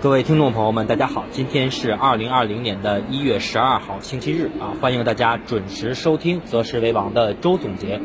[0.00, 8.00] 各位听众朋友们，大家好，今天是二零二零年的一月十二号星期日啊，欢迎大家准时收听《择时为王》的周总结。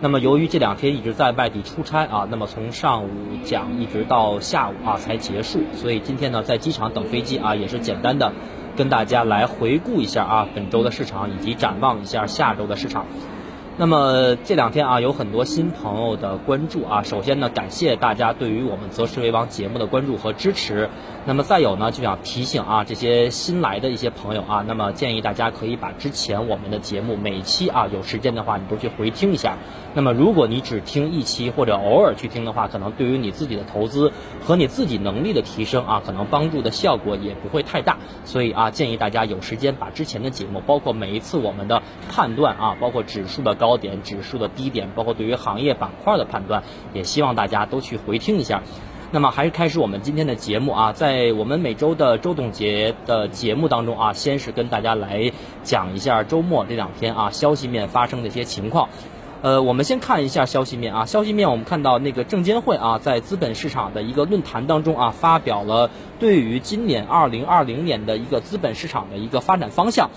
[0.00, 3.10] 那么由于这两天一直在外地出差啊，那么从上午
[3.44, 8.32] 讲一直到下午啊才结束，所以今天呢在机场等飞机啊，也是简单的
[8.74, 13.04] 跟大家来回顾一下啊本周的市场以及展望一下下周的市场。
[13.76, 17.02] 那么这两天啊，有很多新朋友的关注啊。
[17.02, 20.88] 首先呢，感谢大家对于我们《择时为王》节目的关注和支持。
[21.26, 29.56] 那么再有呢，就想提醒啊，这些新来的一些朋友啊，那么建议大家可以把之前我们的节目每期啊，有时间的话你都去回听一下。
[29.94, 34.12] 那么如果你只听一期或者偶尔去听的话，可能对于你自己的投资
[34.44, 37.96] 和你自己能力的提升啊，可能帮助的效果也不会太大。
[38.24, 43.54] 所以啊，建议大家有时间把之前的节目，包括每一次我们的判断啊，包括指数的。
[43.54, 48.62] 高点指数的低点，包括对于行业板块的判断，也希望大家都去回听一下。
[49.14, 55.30] 那么还是开始我们今天的节目啊，在我们每周的周总结的节目当中啊，先是跟大家来
[55.62, 58.88] 讲一下周末这两天啊消息面发生的一些情况。
[59.40, 70.10] 呃，我们先看一下消息面啊，消息面我们看到那个证监会啊，在资本市场的一个论坛当中啊，发表了对于今年二零二零年的一个资本市场的一个发展方向。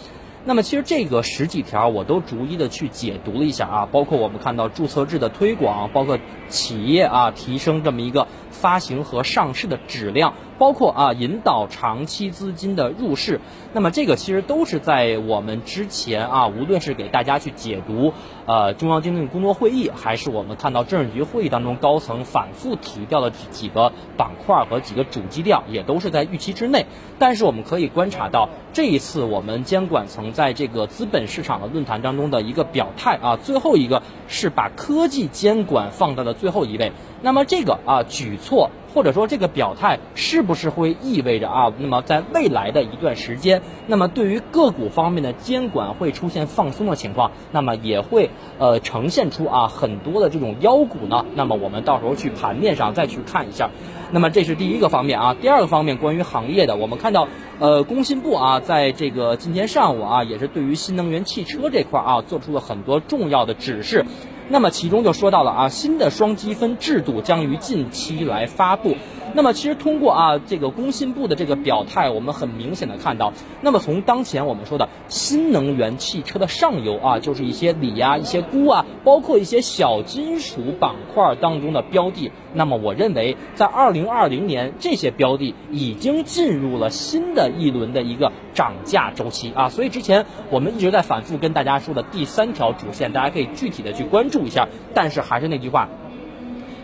[0.45, 10.33] 那么其实这个十几条我都逐一的去解读了一下啊，包括我们看到注册制的推广，包括企业啊提升这么一个发行和上市的质量。
[10.59, 13.39] 包括啊，引导长期资金的入市，
[13.73, 18.11] 那么这个其实都是在我们之前啊，无论是给大家去解读
[18.47, 26.87] 呃中央经济工作会议，还是我们看到政治局会议当中高层反复提到的几个板块和几个主基调，也都是在预期之内。
[27.19, 36.91] 但是我们可以观察到，这一次我们监管层在这个资本市场的论坛当中的一个表态啊，最后一个是把科技监管放到了最后一位。
[37.21, 38.69] 那么这个啊举措。
[38.93, 41.71] 或者说这个表态是不是会意味着啊？
[41.77, 51.25] 那么在未来的一段时间，那么对于个股方面的监管会出现放松的情况，那么也会呃呈现出啊很多的这种妖股呢。
[51.35, 53.69] 那么我们到时候去盘面上再去看一下。
[54.09, 55.35] 那么这是第一个方面啊。
[55.39, 57.27] 第二个方面关于行业的，我们看到
[57.59, 64.05] 呃工信部啊在这个今天上午啊也是对于新能源汽车这块啊做出了很多重要的指示。
[64.49, 68.95] 那么其中就说到了啊，新的双积分制度将于近期来发布。
[69.33, 94.67] 那么其实通过啊这个工信部的这个表态，我们很明显的看到，那么从当前我们说的新能源汽车的上游啊，就是一些锂啊、一些钴啊，包括一些小金属板块当中的标的，那么我认为在二零二零年这些标的已经进入了新的一轮的一个涨价周期啊，所以之前我们一直在反复跟大家说的第三条主线，大家可以具体的去关注一下。
[94.93, 95.89] 但是还是那句话。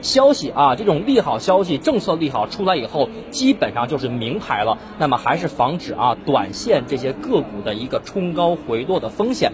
[0.04, 4.78] 消息啊，这种利好消息、政策利好出来以后，基本上就是名牌了。
[5.00, 9.52] 那么还是防止啊短线这些个股的一个冲高回落的风险。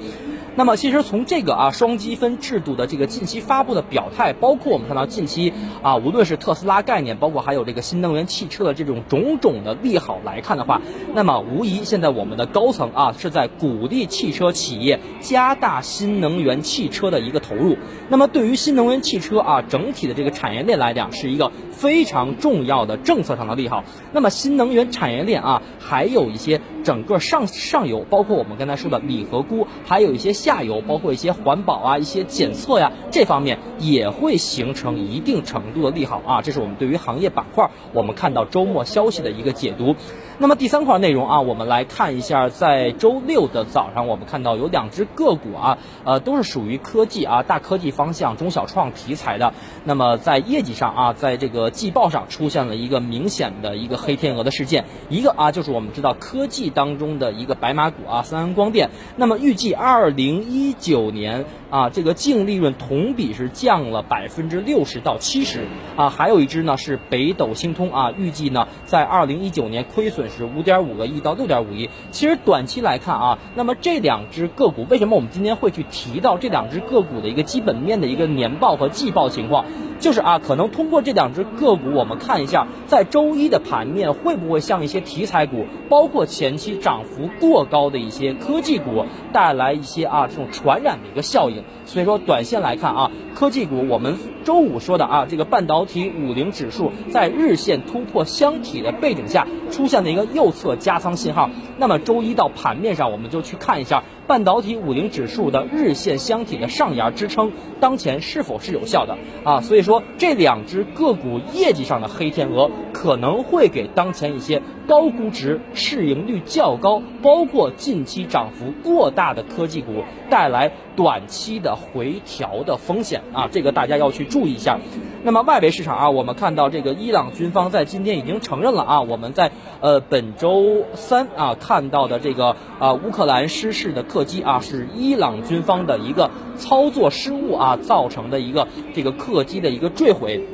[0.55, 10.81] 那么其实从这个啊双积分制度的这个近期发布的表态，包括我们看到近期啊无论是特斯拉概念，包括还有这个新能源汽车的这种种种的利好来看的话，
[11.13, 17.77] 那么无疑现在我们的高层啊是在鼓励汽车企业加大新能源汽车的一个投入。
[18.09, 23.83] 那么对于新能源汽车啊整体的这个产业链来讲，是一个非常重要的政策上的利好。
[24.13, 30.63] 那么新能源产业链啊还有一些整个上上游，包括我们刚才说的锂和钴，还有一些下。
[30.63, 36.41] 游包括一些环保啊、一些检测呀，这方面也会形成一定程度的利好啊。
[36.41, 39.95] 这是我们对于行业板块，我们看到周末消息的一个解读。
[40.41, 49.53] 那么第三块内容啊，我们来看一下，在周六的早上，我们看到有两只个股啊，呃，都是属于科技啊、大科技方向、中小创题材的。
[49.83, 54.85] 那么在业绩上啊，在这个季报上出现了一个明显的一个黑天鹅的事件。
[55.09, 58.91] 一个啊，就是我们知道科技当中的一个白马股啊，三安光电。
[59.17, 65.65] 那么预计二零一九年啊，这个净利润同比是降了百分之六十到七十
[65.97, 66.09] 啊。
[66.09, 70.29] 还有一只呢是北斗星通啊，预计呢在二零一九年亏损。
[70.29, 71.89] 是五点五个亿到六点五亿。
[72.11, 79.65] 其实短期来看啊，那么这两只个股，为什么我们今天会去提到这两只个股的一个基本面的一个年报和季报情况？
[79.99, 91.63] 就是啊，可能通过这两只个股，我们看一下，在周一的盘面会不会像一些题材股，包括前期涨幅过高的一些科技股，带来一些啊这种传染的一个效应。
[91.85, 94.17] 所以说，短线来看啊，科技股我们。
[94.45, 101.51] 周五说的啊，这个半导体五零指数在日线突破箱体的背景下，出现了一个右侧加仓信号。
[101.77, 109.59] 那么周一到盘面上，我们就去看一下半导体五零指数的日线箱体的上沿支撑，当前是否是有效的啊？
[109.61, 124.77] 所以说这两只个股业绩上的黑天鹅，可能会给当前一些高估值、市盈率较高，包括近期涨幅过大的科技股带来短期的回调的风险啊，这个大家要去注意一下。
[125.21, 129.51] 那么外围市场啊，我们看到这个伊朗军方在今天已经承认了啊，我们在
[129.81, 140.45] 呃本周三啊看到的这个啊乌克兰失事的客机啊是伊朗军方的一个操作失误啊造成的一个这个客机的一个坠毁。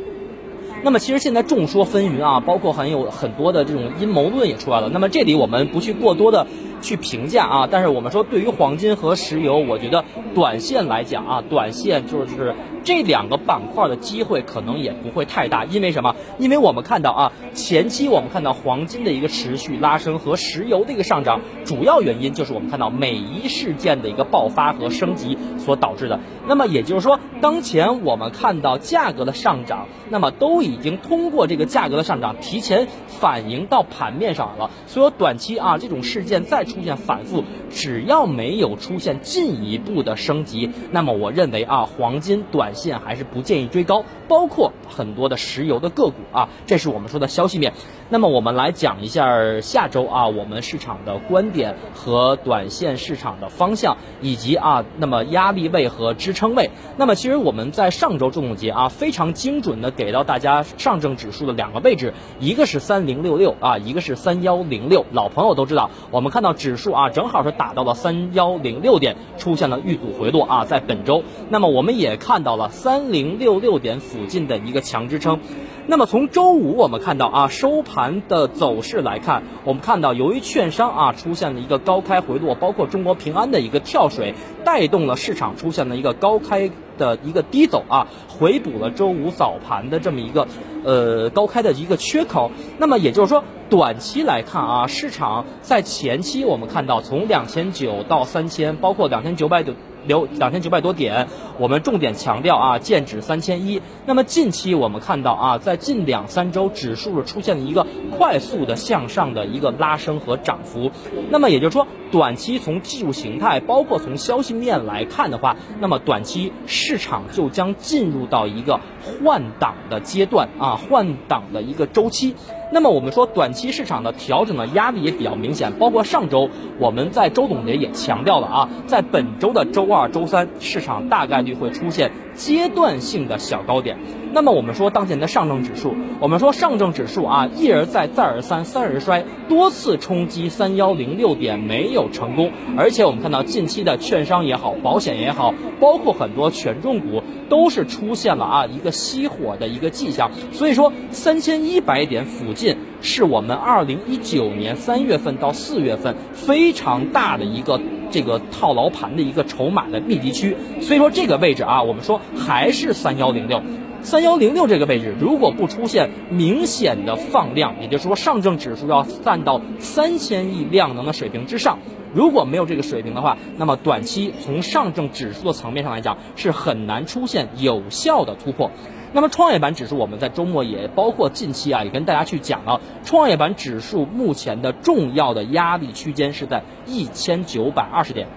[0.84, 4.90] 那么其实现在众说纷纭啊，包括很有很多的这种阴谋论也出来了。
[4.90, 6.46] 那么这里我们不去过多的
[6.82, 12.54] 去评价啊，但是我们说对于黄金和石油，我觉得短线来讲啊，短线就是
[12.86, 15.66] 这两个板块的机会可能也不会太大。
[15.66, 16.16] 因为什么？
[16.40, 26.20] 因为我们看到啊，前期我们看到黄金的一个持续拉升和石油的一个上涨，主要原因就是我们看到美伊事件的一个爆发和升级所导致的。
[26.48, 34.70] 那么也就是说，当前我们看到价格的上涨，那么都已经通过这个价格的上涨提前反映到盘面上了。
[34.86, 47.74] 所以短期啊，这种事件再出现反复，只要没有出现进一步的升级，那么我认为啊，黄金短线还是不建议追高，包括很多的石油的个股啊，这是我们说的消息面。
[48.08, 56.70] 那么我们来讲一下下周啊，我们市场的观点和短线市场的方向，以及啊，那么压力位和支撑位。
[56.98, 65.04] 那么其实我们在上周周总结啊，非常精准的给到大家上证指数的两个位置，一个是三零六六啊，一个是三幺零六。
[65.12, 71.24] 老朋友都知道，我们看到指数啊，正好是打到了三幺零六点，出现了遇阻回落啊，在本周。
[71.50, 75.40] 那么我们也看到了三零六六点附近的一个强支撑。
[75.88, 84.34] 那么从周五我们看到啊收盘盘的走势来看，我们看到由于券商啊出现了一个高开回落，包括中国平安的一个跳水，
[84.66, 90.46] 带动了市场出现了一个高开的一个低走啊，回补了周五早盘的这么一个
[90.84, 92.52] 呃高开的一个缺口。
[92.78, 99.74] 那么也就是说，短期来看啊，市场在前期我们看到从两千九到三千，包括两千九百九。
[100.08, 103.82] 留两千九百多点，我们重点强调啊，剑指三千一。
[104.06, 107.86] 那么近期我们看到啊，在近两三周指数出现了一个
[108.18, 110.92] 快速的向上的一个拉升和涨幅。
[111.30, 122.36] 那么也就是说，短期从技术形态，包括从消息面来看的话，那么短期市场就将进入到一个换挡的阶段啊，换挡的一个周期。
[122.76, 133.98] 那么我们说，短期市场的调整的压力也比较明显，包括上周我们在周总结也强调了啊，在本周的周二、周三，市场大概率会出现阶段性的小高点。
[134.34, 150.32] 那么我们说当前的上证指数，我们说上证指数啊一而再再而三三而衰，多次冲击三幺零六点没有成功，而且我们看到近期的券商也好，保险也好，包括很多权重股都是出现了啊一个熄火的一个迹象。
[150.52, 157.80] 所以说三千一百点附近是我们二零一九年三月份到四月份非常大的一个
[158.12, 160.56] 这个套牢盘的一个筹码的密集区。
[160.82, 163.62] 所以说这个位置啊，我们说还是三幺零六。
[164.04, 171.80] 三幺零六这个位置，如果不出现明显的放量，也就是说上证指数要站到三千亿量能的水平之上，
[172.16, 178.72] 如果没有这个水平的话，那么短期从上证指数的层面上来讲，是很难出现有效的突破。
[179.12, 188.28] 那么创业板指数，我们在周末也包括近期啊，也跟大家去讲了，创业板指数目前的重要的压力区间是在一千九百二十点。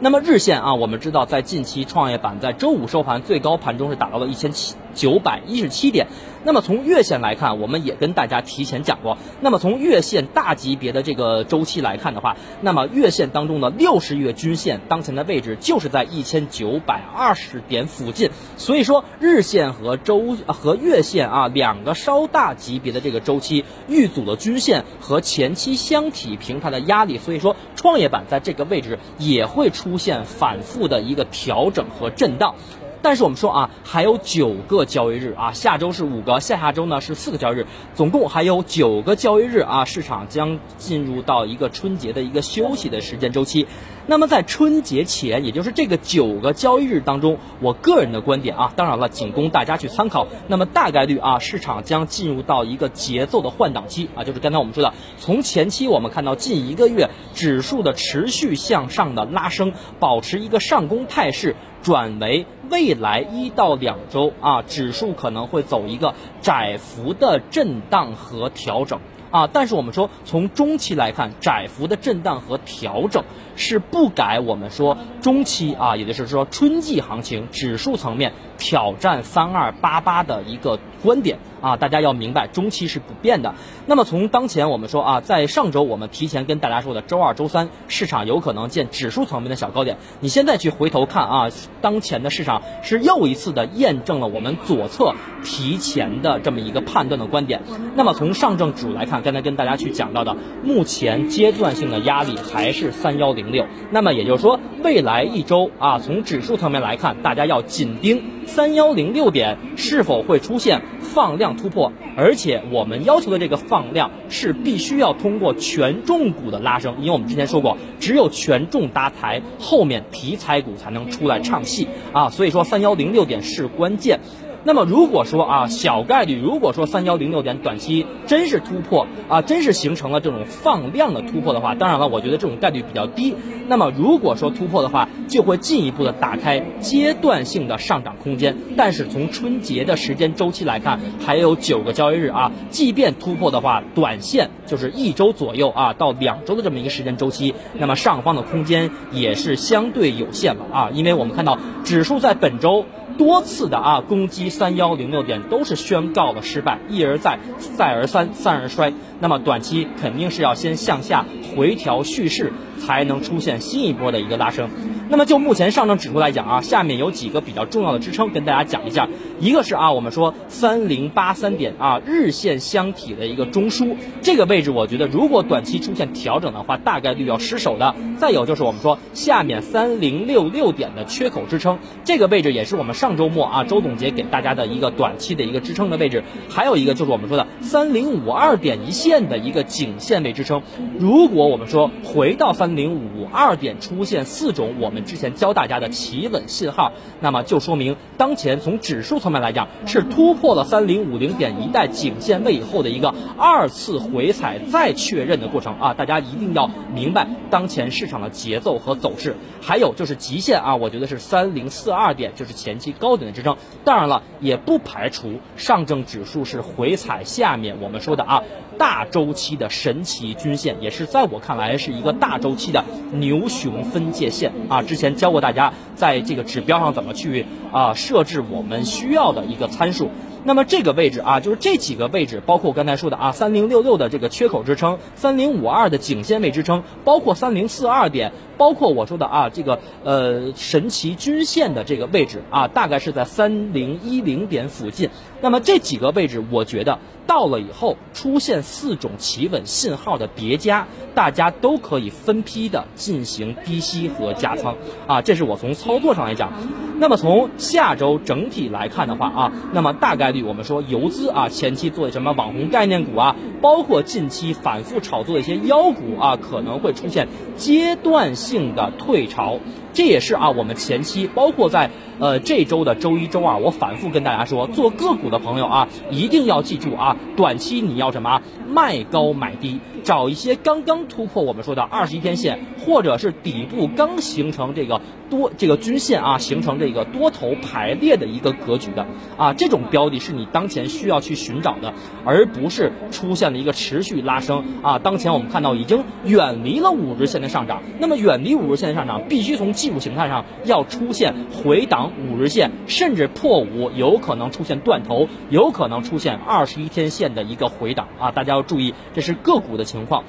[0.00, 6.06] 那么日线啊，我们知道在近期创业板在周五收盘最高盘中是达到了一千七九百一十七点。
[6.42, 9.18] 那么从月线来看，我们也跟大家提前讲过。
[9.42, 18.30] 那么从月线大级别的这个周期来看的话，那么月线当中的六十月均线当前的位置就是在一千九百二十点附近。
[18.56, 32.54] 所以说日线和周和月线啊两个稍大级别的这个周期遇阻了均线和前期箱体平台的压力，所以说创业板在这个位置也会出现反复的一个调整和震荡。
[33.02, 43.66] 但是我们说啊，还有九个交易日啊，下周是五个，下下周呢是四个交易日，总共还有九个交易日啊，市场将进入到一个春节的一个休息的时间周期。
[44.06, 50.26] 那么在春节前，也就是这个九个交易日当中，我个人的观点啊，当然了，仅供大家去参考。
[50.48, 61.54] 那么大概率啊，市场将进入到一个节奏的换挡期啊，就是刚才我们说的，从前期我们看到近一个月指数的持续向上的拉升，保持一个上攻态势。
[61.82, 69.00] 转为未来一到两周啊，指数可能会走一个窄幅的震荡和调整。
[69.30, 73.22] 啊，但是我们说从中期来看，窄幅的震荡和调整
[73.54, 83.54] 是不改我们说中期啊，也就是说春季行情指数层面挑战三二八八的一个观点啊，大家要明白中期是不变的。
[83.86, 91.48] 那么从当前我们说啊，在上周我们提前跟大家说的周二、周三市场有可能见指数层面的小高点，你现在去回头看啊，
[91.80, 95.14] 当前的市场是又一次的验证了我们左侧
[95.44, 97.62] 提前的这么一个判断的观点。
[97.94, 99.20] 那么从上证指数来看。
[99.20, 103.66] 刚才跟大家去讲到的，目前阶段性的压力还是三幺零六。
[103.90, 111.92] 那么也就是说，未来一周啊，从指数层面来看，大家要紧盯三幺零六点是否会出现放量突破。
[112.16, 122.28] 而且我们要求的这个放量是必须要通过权重股的拉升，因为我们之前说过，只有权重搭台，后面题材股才能出来唱戏啊。
[122.30, 124.20] 所以说，三幺零六点是关键。
[124.62, 133.34] 那么如果说啊小概率，如果说三幺零六点短期真是突破啊，真是形成了这种放量的突破的话，当然了，我觉得这种概率比较低。
[133.68, 138.56] 那么如果说突破的话，就会进一步的打开阶段性的上涨空间。
[138.76, 152.84] 但是从春节的时间周期来看，还有九个交易日啊，即便突破的话，短线就是一周左右啊到两周的这么一个时间周期，那么上方的空间也是相对有限了啊，因为我们看到指数在本周。
[153.18, 157.38] 多次的啊攻击三幺零六点都是宣告了失败，一而再，
[157.76, 158.92] 再而三，三而衰。
[159.20, 161.24] 那么短期肯定是要先向下
[161.56, 164.70] 回调蓄势，才能出现新一波的一个拉升。
[165.10, 169.08] 那么就目前上证指数来讲啊，下面有几个比较重要的支撑跟大家讲一下。
[169.40, 177.96] 一个是啊，我们说三零八三点啊，日线箱体的一个中枢，这个位置我觉得如果短期出现调整的话，大概率要失守的。
[178.18, 186.22] 再有就是我们说下面三零六六点的缺口支撑，这个位置也是我们上周末啊周总结给大家的一个短期的一个支撑的位置。
[186.48, 190.62] 还有一个就是我们说的三零五二点一线的一个颈线位支撑。
[191.00, 205.94] 如果我们说回到三零五二点出现四种我们之前教大家的企稳信号，那么就说明当前从指数层面来讲是突破了三零五零点一带颈线位以后的一个二次回踩再确认的过程啊！
[205.94, 209.36] 大家一定要明白当前市场的节奏和走势。
[209.60, 213.56] 还有就是极限啊，我觉得是三零四二点，就是前期高点的支撑。
[213.84, 218.42] 当然了，也不排除上证指数是回踩下面我们说的啊
[218.80, 222.82] 大周期的神奇均线，也是在我看来是一个大周期的
[223.12, 224.80] 牛熊分界线啊。
[224.80, 230.10] 之前教过大家在这个指标上怎么去啊设置我们需要的一个参数。
[230.44, 245.10] 那么这个位置啊，就是这几个位置，包括我刚才说的啊，三零六六的这个缺口支撑，三零五二的颈线位支撑，包括三零四二点，包括我说的啊，这个呃神奇均线的这个位置啊，大概是在三零一零点附近。
[245.42, 256.52] 那么这几个位置，我觉得到了以后出现四种企稳信号的叠加，大家都可以分批的进行低吸和加仓啊，这是我从操作上来讲。
[256.98, 269.58] 那么从下周整体来看的话啊，那么大概我们说游资啊前期做的什么网红概念股啊，包括近期反复炒作的一些妖股啊，可能会出现阶段性的退潮。
[269.92, 294.98] 这也是啊，我们前期包括在呃这周的周一周二，我反复跟大家说，做个股的朋友啊，一定要记住啊，短期你要什么卖高买低，找一些刚刚突破我们说的二十一天线，或者是底部刚形成这个多这个均线啊，形成这个多头排列的一个格局的啊，这种标的是你当前需要去寻找的，而不是出现了一个持续拉升啊。
[294.98, 308.30] 当前我们看到已经远离了五日线的上涨，那么远离五日线的上涨，必须从技术形态上要出现回档五日线，甚至破五，有可能出现断头，有可能出现二十一天线的一个回档啊！
[308.30, 310.22] 大家要注意，这是个股的情况。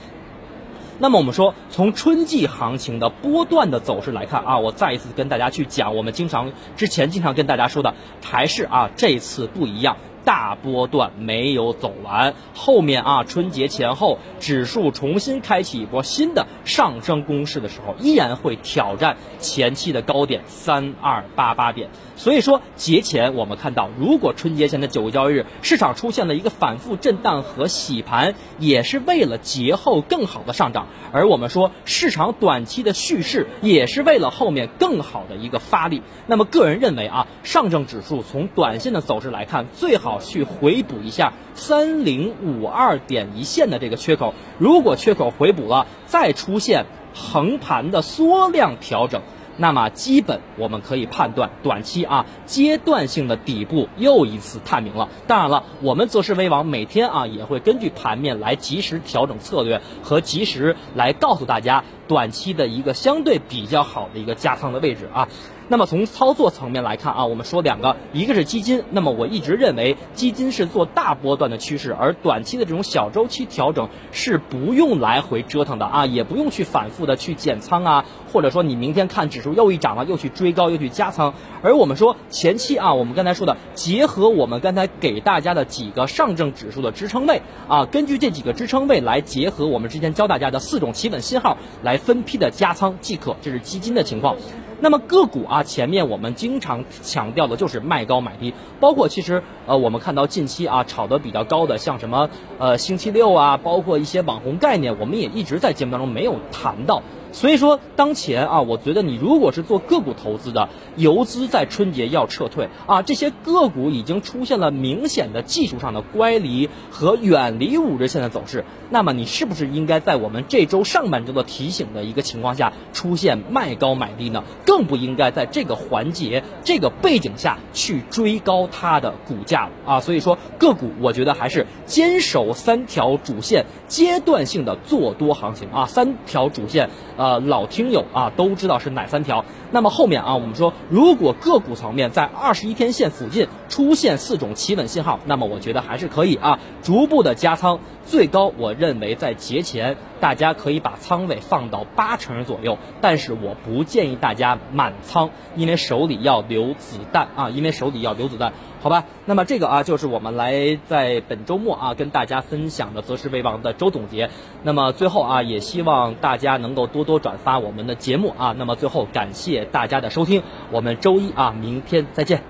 [0.98, 9.98] 那么我们说，从春季行情的波段的走势来看啊，我再一次跟大家去讲，我们经常之前经常跟大家说的，还是啊这次不一样。
[10.24, 21.90] 大波段没有走完，后面啊春节前后指数重新开启一波新的上升攻势的时候，依然会挑战前期的高点三二八八点。
[22.16, 30.88] 所以说节前我们看到，如果春节前的九个交易日市场出现了一个反复震荡和洗盘，也是为了节后更好的上涨。
[31.12, 36.04] 而我们说市场短期的蓄势，也是为了后面更好的一个发力。
[36.28, 44.34] 那么个人认为啊，上证指数从短线的走势来看，最好好去回补一下三零五二点一线的这个缺口。
[44.58, 49.22] 如果缺口回补了，再出现横盘的缩量调整。
[49.58, 55.08] 那么基本我们可以判断，短期啊阶段性的底部又一次探明了。
[55.27, 65.30] 当然了，我们择时为王每天啊也会根据盘面来及时调整策略和及时来告诉大家短期的一个相对比较好的一个加仓的位置啊。
[65.70, 81.34] 那么从操作层面来看啊，我们说两个，一个是基金，那么我一直认为基金是做大波段的趋势，而短期的这种小周期调整是不用来回折腾的啊，也不用去反复的去减仓啊，或者说你明天看指数又一涨了，又去追高又去加仓。
[81.62, 94.36] 而我们说前期啊，我们刚才说的，结合我们刚才给大家的几个上证指数的支撑位啊，根据这几个支撑位来结合我们之前教大家的四种企稳信号来分批的加仓即可，这是基金的情况。
[94.84, 107.03] 那么个股啊，前面我们经常强调的就是卖高买低，包括其实呃，我们看到近期啊炒得比较高的，像什么呃星期六啊，包括一些网红概念，我们也一直在节目当中没有谈到。
[107.31, 124.43] 所以说，当前啊，我觉得你如果是做个股投资的，游资在春节要撤退啊，这些个股已经出现了明显的技术上的乖离和远离五日线的走势，那么你是不是应该在我们这周上半周的提醒的一个情况下出现卖高买低呢？
[124.65, 130.00] 更不应该在这个环节、这个背景下去追高它的股价了啊！
[130.01, 136.89] 所以说，个股我觉得还是坚守三条主线，阶段性的做多行情啊，三条主线。
[137.22, 139.46] 呃老听友啊都知道是哪三条。
[139.72, 147.80] 那么后面啊，我们说，如果个股层面在二十一天线附近出现四种企稳信号，那么我觉得还是可以啊，逐步的加仓。
[148.04, 152.78] 最高我认为在节前，大家可以把仓位放到八成左右。
[153.00, 158.51] 但是我不建议大家满仓，因为手里要留子弹啊，因为手里要留子弹。
[158.82, 164.32] 好吧，那么这个啊，就是我们来在本周末啊跟大家分享的择时为王的周总结。
[164.63, 168.56] 那么最后啊，也希望大家能够多多转发我们的节目啊。
[168.58, 172.41] 那么最后感谢大家的收听，我们周一啊，明天再见。